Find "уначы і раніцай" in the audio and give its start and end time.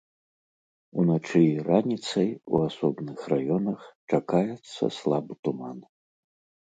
1.01-2.29